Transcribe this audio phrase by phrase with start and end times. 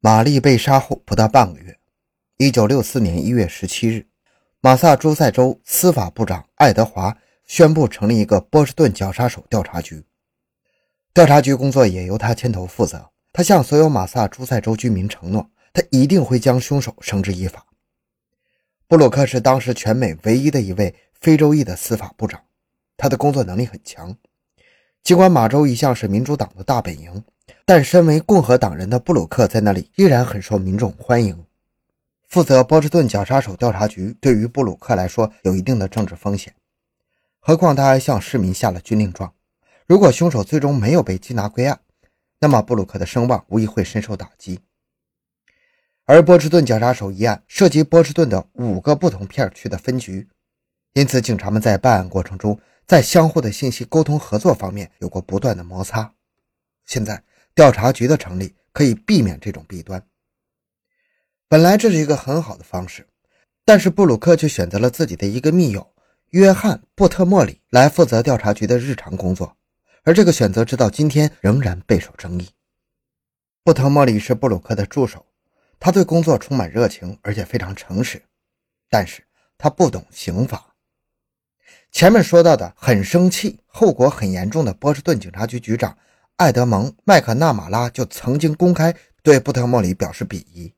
[0.00, 1.76] 玛丽被杀后不到半个月，
[2.36, 4.06] 一九六四年一月十七日，
[4.60, 10.04] 马萨诸塞州司法部长爱德华宣布成立一个波士顿绞杀手调查局。
[11.12, 13.10] 调查局工作也由他牵头负责。
[13.32, 17.66] 他向所有马萨诸塞州居民承诺，他一定会将凶手绳之以法。
[18.86, 22.40] 布鲁克是当时全美唯一的一位非洲裔的司法部长，
[22.96, 24.16] 他的工作能力很强。
[25.02, 27.24] 尽管马州一向是民主党的大本营。
[27.68, 31.44] 但身为共和党人的布鲁克在那里依然很受民众欢迎。
[32.26, 36.54] 负责波士顿绞杀手调查局对于布鲁克来说有一定的政治风险，
[37.38, 39.34] 何况他还向市民下了军令状。
[39.86, 41.78] 如果凶手最终没有被缉拿归案，
[42.40, 44.60] 那么布鲁克的声望无疑会深受打击。
[46.06, 50.26] 而波士顿绞杀手一案涉及波士顿的五个不同片区的分局，
[50.94, 56.14] 因此警察们在办案过程中，在相互的信息沟通合作方面有过不断的摩擦。
[56.86, 57.22] 现在。
[57.58, 60.00] 调查局的成立可以避免这种弊端。
[61.48, 63.08] 本来这是一个很好的方式，
[63.64, 65.92] 但是布鲁克却选择了自己的一个密友
[66.28, 69.56] 约翰·布特莫里来负责调查局的日常工作，
[70.04, 72.48] 而这个选择直到今天仍然备受争议。
[73.64, 75.26] 布特莫里是布鲁克的助手，
[75.80, 78.22] 他对工作充满热情，而且非常诚实，
[78.88, 79.24] 但是
[79.56, 80.76] 他不懂刑法。
[81.90, 85.98] 前面说到的很生气、后果很严重的波士顿警察局局长。
[86.38, 88.94] 艾德蒙·麦克纳马拉就曾经公开
[89.24, 90.72] 对布特莫里表示鄙夷，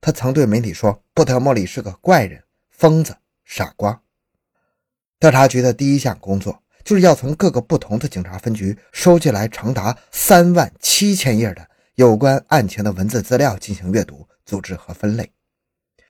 [0.00, 4.02] 他曾对媒体说：“布特莫里是个怪人、疯子、傻瓜。”
[5.20, 15.30] 调查局的第一项工作就是要从各个不同的警察分局收集来长达三万七千页的有关案情的文字资料进行阅读、组织和分类，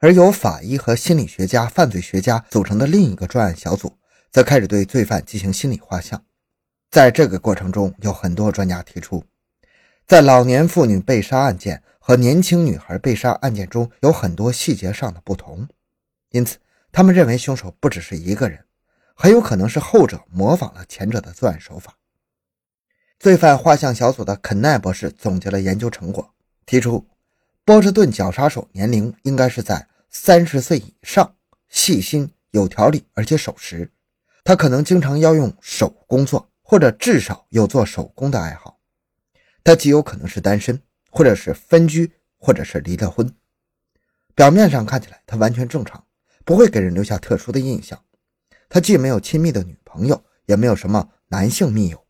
[0.01, 3.93] 而由法医和心理学家、犯罪学家组成的另一个专案小组
[4.33, 6.25] 则开始对罪犯进行心理画像。
[6.91, 9.25] 在这个过程中，有很多专家提出，
[10.07, 15.69] 在老年妇女被杀案件和年轻女孩被杀案件中有很多细节上的不同，
[16.31, 16.57] 因此
[16.93, 18.65] 他们认为凶手不只是一个人，
[19.15, 21.97] 很有可能是后者模仿了前者的作案手法。
[23.19, 26.35] 罪犯画像小组的肯奈博士总结了研究成果，
[26.65, 27.07] 提出
[27.65, 31.35] 波士顿绞杀手年龄应该是在三十岁以上，
[31.69, 33.91] 细心、有条理，而且守时。
[34.45, 36.49] 他可能经常要用手工作。
[36.69, 38.81] 或者至少有做手工的爱好，
[39.63, 43.33] 他极有可能是单身，或者是分居，或者是离了婚。
[44.35, 46.05] 表面上看起来他完全正常，
[46.45, 48.03] 不会给人留下特殊的印象。
[48.69, 52.05] 他既没有亲密的女朋友，也没有什么男性密友。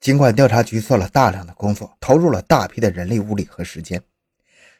[0.00, 4.02] 尽管调查局做了大量的工作，投入了大批的人力、物力和时间，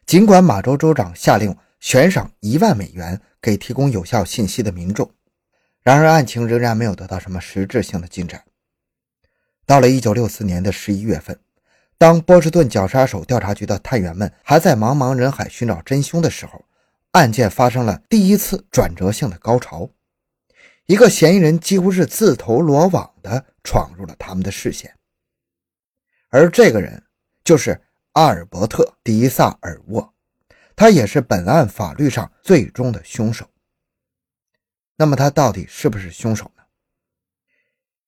[0.07, 5.13] 尽管马州州长下令悬赏一万美元给提供有效信息的民众。
[5.89, 8.45] 然而，案情仍然没有得到什么实质性的进展。
[9.65, 11.41] 到了1964年的11月份，
[11.97, 16.67] 当波士顿绞杀手调查局的探员们还在茫茫人海寻找真凶的时候，
[17.13, 19.89] 案件发生了第一次转折性的高潮。
[20.85, 24.95] 一个嫌疑人几乎是自投罗网的闯入了他们的视线，
[26.29, 27.03] 而这个人
[27.43, 27.81] 就是
[28.13, 30.13] 阿尔伯特·迪萨尔沃，
[30.77, 33.49] 他也是本案法律上最终的凶手。
[35.01, 36.65] 那么他到底是不是凶手呢？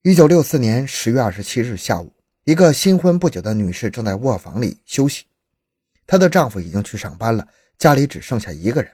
[0.03, 2.13] 一九六四年十月二十七日下午，
[2.43, 5.25] 一个新婚不久的女士正在卧房里休息，
[6.05, 7.47] 她的丈夫已经去上班了，
[7.79, 8.91] 家里只剩下一个人。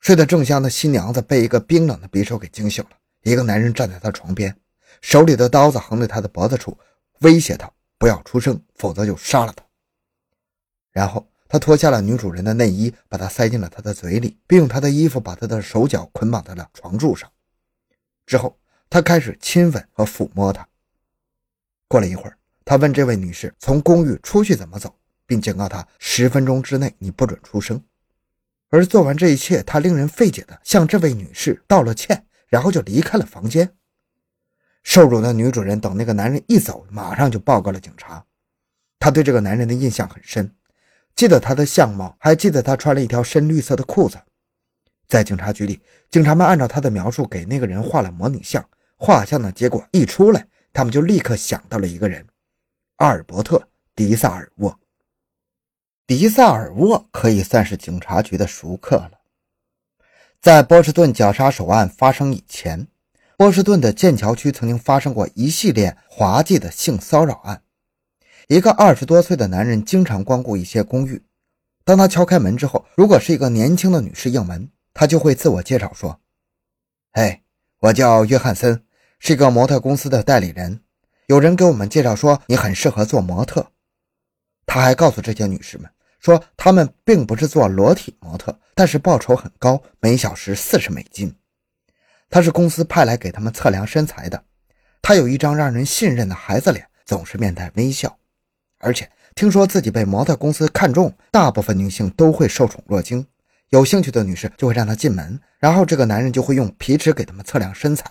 [0.00, 2.90] 睡得正香的新娘子被一个冰冷的匕首给惊醒了。
[3.24, 4.56] 一个男人站在她床边，
[5.02, 6.78] 手里的刀子横在她的脖子处，
[7.18, 9.62] 威胁她不要出声，否则就杀了她。
[10.92, 11.26] 然后。
[11.52, 17.28] 他脱下了女主人的内衣，把她塞进了他的嘴里，并用她的衣服把她的手脚捆绑在了床柱上。
[18.24, 18.56] 之后，
[18.88, 20.64] 他开始亲吻和抚摸她。
[21.88, 24.94] 过了一会儿，他问这位女士从公寓出去怎么走，
[25.26, 27.82] 并警告她十分钟之内你不准出声。
[28.68, 33.74] 而做完这一切，他令人费解地向这位女士道了歉，然后就离开了房间。
[34.84, 38.24] 受辱的女主人等那个男人一走，马上就报告了警察。
[39.00, 40.54] 他对这个男人的印象很深。
[41.20, 44.18] 记得他的相貌，还记得他穿了一条深绿色的裤子。
[45.06, 45.78] 在警察局里，
[46.08, 48.66] 警察们按照他的描述给那个人画了模拟像。
[48.96, 52.26] 画像的结果一出来，他们就立刻想到了一个人——
[52.96, 53.58] 阿尔伯特·
[53.94, 54.80] 迪萨尔沃。
[56.06, 59.10] 迪萨尔沃可以算是警察局的熟客了。
[60.40, 62.88] 在波士顿绞杀手案发生以前，
[63.36, 67.62] 波士顿的剑桥区曾经发生过一系列滑稽的性骚扰案。
[68.50, 71.22] 一个二十多岁的男人经常光顾一些公寓。
[71.84, 76.20] 当他敲开门之后，如果是一个年轻的女士应门，他就会自我介绍说
[77.14, 77.42] ：“嘿，
[77.78, 78.82] 我叫约翰森，
[79.20, 80.80] 是一个模特公司的代理人。
[81.28, 83.70] 有人给我们介绍说你很适合做模特。”
[84.66, 85.88] 他还告诉这些女士们
[86.18, 91.32] 说，他们并不是做裸体模特，但是报酬很高，每小时四十美金。
[92.28, 94.42] 他是公司派来给他们测量身材的。
[95.00, 98.16] 他有一张让人信任的孩子脸，总是面带微笑。
[98.80, 103.26] 而且听说自己被模特公司看中，大部分女性都会受宠若惊。
[103.68, 108.10] 有兴趣的女士就会让他进门，然后这个男人就会用皮尺给他们测量身材。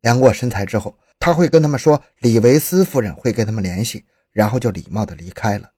[0.00, 5.72] 量过身材之后，他会跟他们说李维斯夫人会跟他们联系，然后就礼貌地离开了。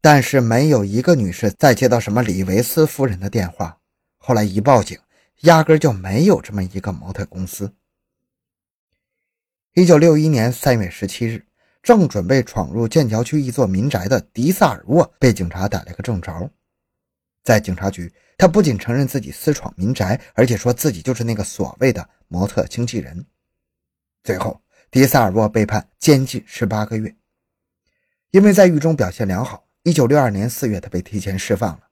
[0.00, 3.78] 但是没有一个女士再接到什么李维斯夫人的电话。
[4.16, 4.98] 后来一报警，
[5.42, 7.74] 压根就没有这么一个模特公司。
[9.74, 11.44] 一九六一年三月十七日，
[11.82, 16.50] 正准备闯入剑桥区一座民宅的迪萨尔沃被警察逮了个正着。
[17.42, 23.24] 在警察局，他不仅承认自己私闯民宅，而且说自己就是那个所谓的模特经纪人。
[24.22, 24.60] 最后，
[24.90, 27.16] 迪萨尔沃被判监禁十八个月。
[28.30, 31.88] 因为在狱中表现良好，一九六二年四月，他被提前释放了。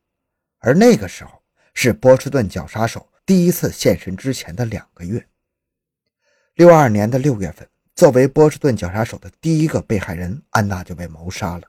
[0.59, 1.43] 而那个时候
[1.73, 5.27] 是波士顿绞杀手第一次现身之前的两个月。
[6.55, 7.67] 六二年的六月份，
[7.99, 11.63] 作为波士顿绞杀手的第一个被害人，安娜就被谋杀了。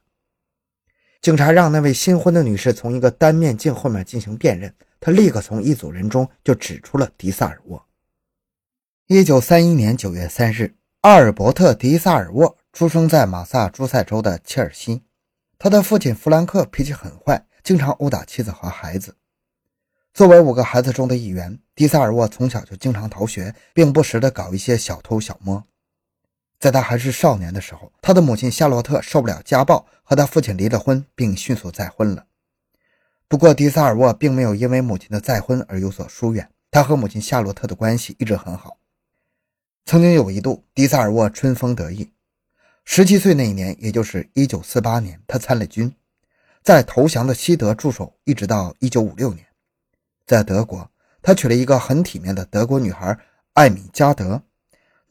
[1.24, 7.84] 警察让那位新婚的女士从一个单面镜后面进行辨认，她立刻从一组人中就指出了迪萨尔沃。
[9.08, 15.02] 一九三一年九月三日，阿尔伯特·迪萨尔沃出生在马萨诸塞州的切尔西。
[15.58, 19.16] 他的父亲弗兰克脾气很坏，经常殴打妻子和孩子。
[20.14, 25.66] 作为五个孩子中的一员，迪萨尔沃从小就经常逃学，并不时地搞一些小偷小摸。
[26.60, 32.26] 在他还是少年的时候，他的母亲夏洛特受不了家暴，和他父亲离了婚，并迅速再婚了。
[33.30, 38.78] 不过，迪萨尔沃并没有因为母亲的再婚而有所疏远，他和母亲夏洛特的关系一直很好。
[39.86, 42.12] 曾经有一度，迪萨尔沃春风得意。
[42.84, 45.96] 十七岁那一年，也就是一九四八年，他参了军，
[46.62, 49.46] 在投降的西德驻守，一直到一九五六年。
[50.26, 50.92] 在德国，
[51.22, 53.18] 他娶了一个很体面的德国女孩
[53.54, 54.42] 艾米加德。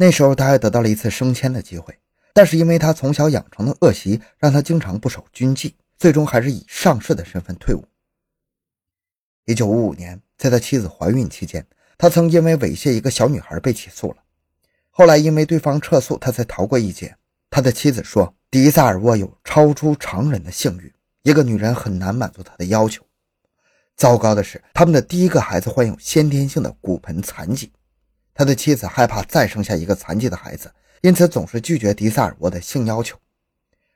[0.01, 1.93] 那时候他还得到了一次升迁的机会，
[2.33, 7.85] 但是因为他从小养成的恶习，让他经常不守军纪，最终还是以上士的身份退伍。
[9.45, 11.67] 一九五五年，在他妻子怀孕期间，
[11.99, 14.19] 他曾因为猥亵一个小女孩被起诉了。
[14.89, 17.17] 后来因为对方撤诉，他才逃过一劫。
[17.51, 20.93] 他的妻子说：“迪萨尔沃有超出常人的性欲，
[21.23, 23.05] 一个女人很难满足他的要求。”
[23.97, 27.73] 糟糕的是，他们的第一个孩子患有先天性的骨盆残疾。
[28.39, 33.19] 他的妻子害怕再生下一个残疾的孩子，因此总是拒绝迪萨尔沃的性要求。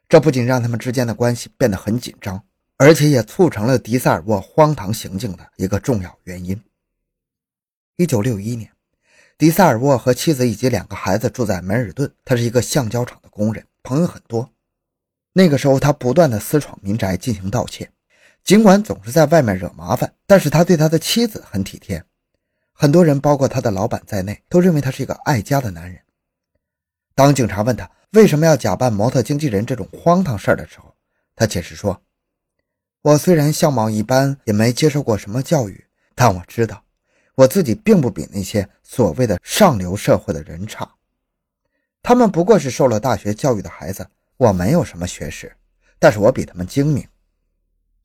[0.09, 2.43] 这不仅让他们之间的关系变得很紧张，
[2.77, 6.61] 而且也促成了迪萨尔沃荒唐行径的一个重要原因。
[7.95, 8.69] 一九六一年，
[9.39, 14.51] 迪萨尔沃和妻子以及两个孩子住在梅尔顿，他是一个橡胶厂的工人，朋友很多。
[15.35, 17.89] 那个时候，他不断的私闯民宅进行盗窃。
[18.43, 22.05] 尽管总是在外面惹麻烦，但是他对他的妻子很体贴。
[22.83, 26.03] 很多人，包括他的老板在内，都认为他是一个爱家的男人。
[27.15, 30.93] 当警察问他为什么要假扮模特经纪人这种荒唐事儿的时候，
[31.37, 32.03] 他解释说
[33.03, 35.85] ：“我虽然相貌一般，也没接受过什么教育，
[36.17, 36.83] 但我知道
[37.37, 40.97] 我自己并不比那些所谓的上流社会的人差。
[42.03, 44.05] 他们不过是受了大学教育的孩子，
[44.37, 45.55] 我没有什么学识，
[46.01, 47.07] 但是我比他们精明。”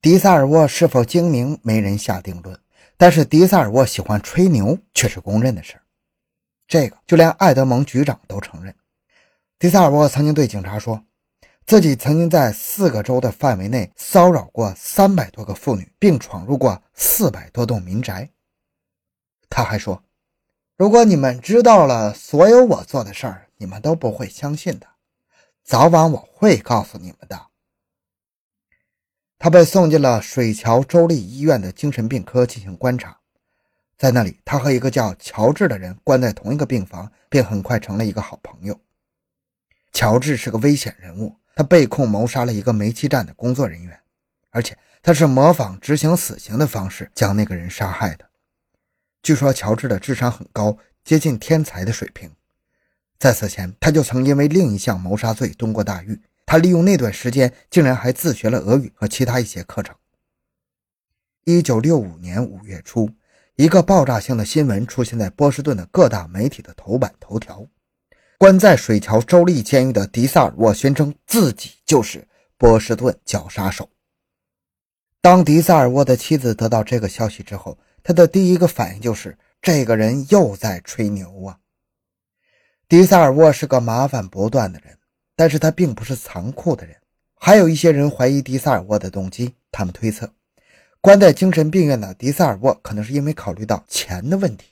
[0.03, 2.55] 迪萨尔沃是否精明，没人下定论。
[2.97, 5.79] 但是迪萨尔沃喜欢吹牛却是公认的事
[6.67, 8.75] 这个就连艾德蒙局长都承认。
[9.59, 11.03] 迪萨尔沃曾经对警察说，
[11.65, 18.29] 自己曾经在四个州的范围内骚扰过三百多个妇女，并闯入过四百多栋民宅。
[19.49, 20.03] 他还说，
[20.75, 24.87] 如果你们知道了所有我做的事儿，你们都不会相信的。
[25.63, 27.47] 早晚我会告诉你们的。
[29.47, 33.17] 他被送进了水桥州立医院的精神病科进行观察，
[33.97, 38.77] 在那里，他和一个叫乔治的人关在同一个病房，并很快成了一个好朋友。
[39.93, 43.97] 乔治是个危险人物，他被控谋杀了一个煤气站的工作人员，
[44.49, 48.25] 而且他是模仿执行死刑的方式将那个人杀害的。
[49.23, 52.29] 据说乔治的智商很高，接近天才的水平，
[53.17, 56.21] 在此前他就曾因为另一项谋杀罪蹲过大狱。
[56.47, 59.93] 他利用那段时间，竟然还自学了俄语和其他一些课程。
[61.43, 63.09] 一九六五年五月初，
[63.57, 67.67] 一个爆炸性的新闻出现在波士顿的各大媒体的头版头条：
[68.37, 72.25] 关在水桥州立监狱的迪萨尔沃宣称自己就是
[72.57, 73.89] 波士顿绞杀手。
[75.19, 81.59] 当迪萨尔沃的妻子得到这个消息之后，他的第一个反应就是这个人又在吹牛啊！
[82.87, 84.97] 迪萨尔沃是个麻烦不断的人。
[85.37, 86.97] 但是他并不是残酷的人，
[87.35, 90.29] 还有一些人怀疑迪萨尔沃的动机，他们推测，
[90.99, 94.65] 关在精神病院的迪萨尔沃可能是因为考虑到钱的问题。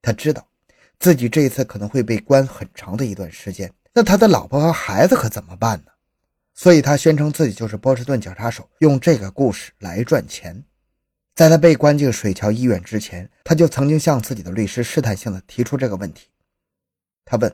[0.00, 0.46] 他知道
[0.98, 5.90] 自己这一次可能会被关很长的一段时间，那他的老婆和孩子可怎么办呢？
[6.54, 10.64] 所以他宣称自己就是波士顿绞杀手，用这个故事来赚钱。
[11.34, 16.28] 在他被关进水桥医院之前，他就曾经向自己的律师试探性的提出这个问题。
[17.24, 17.52] 他问：“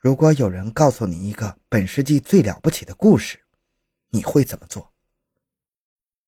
[0.00, 3.38] 如果有人告诉你一个本世纪最了不起的故事，
[4.08, 4.92] 你会怎么做？”“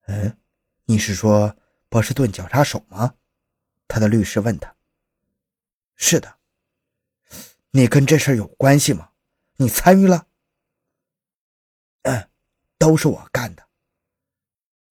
[0.07, 0.38] 嗯，
[0.85, 1.57] 你是说
[1.88, 3.14] 波士顿绞杀手吗？”
[3.88, 4.76] 他的律师问他。
[5.97, 6.37] “是的。
[7.73, 9.11] ”“你跟这事有关系吗？
[9.57, 10.29] 你参与了
[12.02, 12.29] ？”“嗯，
[12.79, 13.67] 都是我干的。”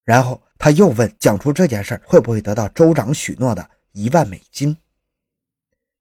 [0.03, 0.43] 然后。
[0.63, 4.77] 他又问：“讲出这件事会不会得到州长许诺的一万美金？”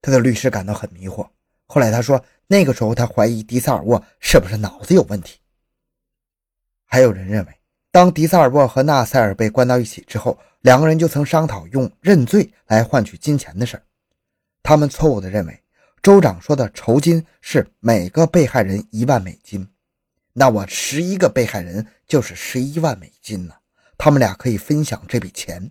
[0.03, 1.31] 他的律师感到很迷惑。
[1.73, 5.39] 后来他说：“那个时候他怀疑迪萨尔沃是不是脑子有问题。”
[6.85, 7.61] 还有人认为，
[7.93, 13.81] 当迪萨尔沃和纳塞尔被关到一起之后，两个人就曾商讨用认罪来换取金钱的事
[14.65, 15.63] 他们错误地认为，
[16.03, 19.65] 州长说的酬金是每个被害人一万美金。
[20.33, 23.55] 那我十一个被害人就是十一万美金呢？
[23.97, 25.71] 他们俩可以分享这笔钱，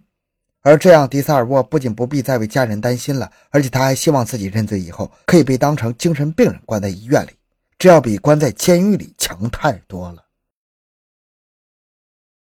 [0.62, 7.30] 而这样，迪萨尔沃不仅不必再为家人担心了，而且他还希望自己认罪以后可以被当成精神病人关在医院里，
[7.78, 10.29] 这要比关在监狱里强太多了。